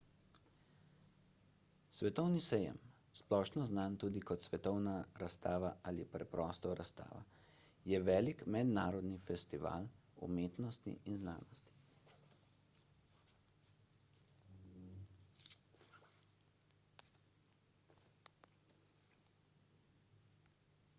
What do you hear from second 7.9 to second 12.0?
je velik mednarodni festival umetnosti in znanosti